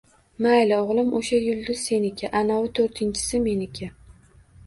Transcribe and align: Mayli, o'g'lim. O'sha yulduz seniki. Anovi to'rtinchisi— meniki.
Mayli, 0.43 0.73
o'g'lim. 0.83 1.09
O'sha 1.17 1.41
yulduz 1.47 1.83
seniki. 1.89 2.29
Anovi 2.39 2.71
to'rtinchisi— 2.79 3.43
meniki. 3.47 3.91